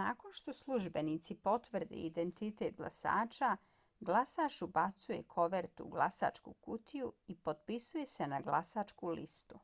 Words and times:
nakon 0.00 0.32
što 0.38 0.52
službenici 0.58 1.34
potvrde 1.48 1.98
identitet 2.04 2.78
glasača 2.78 3.50
glasač 4.10 4.56
ubacuje 4.68 5.18
kovertu 5.36 5.86
u 5.88 5.90
glasačku 5.96 6.54
kutiju 6.68 7.10
i 7.34 7.36
potpisuje 7.50 8.06
se 8.14 8.30
na 8.36 8.40
glasačku 8.48 9.12
listu 9.20 9.60